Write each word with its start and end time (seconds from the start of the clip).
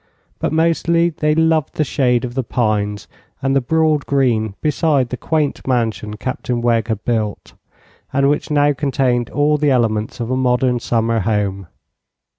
But 0.39 0.51
mostly 0.51 1.09
they 1.11 1.35
loved 1.35 1.75
the 1.75 1.83
shade 1.83 2.25
of 2.25 2.33
the 2.33 2.43
pines 2.43 3.07
and 3.39 3.55
the 3.55 3.61
broad 3.61 4.07
green 4.07 4.55
beside 4.59 5.09
the 5.09 5.15
quaint 5.15 5.67
mansion 5.67 6.15
Captain 6.17 6.59
Wegg 6.59 6.87
had 6.87 7.05
built, 7.05 7.53
and 8.11 8.27
which 8.27 8.49
now 8.49 8.73
contained 8.73 9.29
all 9.29 9.57
the 9.59 9.69
elements 9.69 10.19
of 10.19 10.31
a 10.31 10.35
modern 10.35 10.79
summer 10.79 11.19
home. 11.19 11.67